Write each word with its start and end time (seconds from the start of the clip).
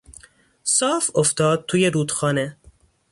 صاف 0.63 1.09
افتاد 1.15 1.65
توی 1.67 1.89
رودخانه. 1.89 2.57